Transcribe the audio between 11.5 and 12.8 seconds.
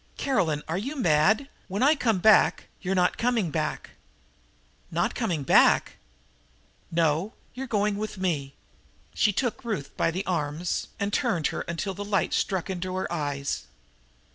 her until the light struck